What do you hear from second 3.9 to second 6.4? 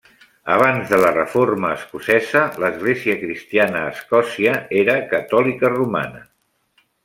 Escòcia era catòlica romana.